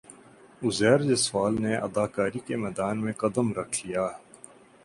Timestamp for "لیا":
3.85-4.07